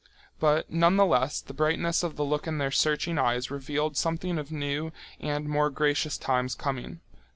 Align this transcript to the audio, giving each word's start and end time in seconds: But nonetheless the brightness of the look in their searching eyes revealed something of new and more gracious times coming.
But 0.39 0.71
nonetheless 0.71 1.41
the 1.41 1.53
brightness 1.53 2.01
of 2.01 2.15
the 2.15 2.25
look 2.25 2.47
in 2.47 2.57
their 2.57 2.71
searching 2.71 3.19
eyes 3.19 3.51
revealed 3.51 3.95
something 3.95 4.39
of 4.39 4.51
new 4.51 4.91
and 5.19 5.47
more 5.47 5.69
gracious 5.69 6.17
times 6.17 6.55
coming. 6.55 7.01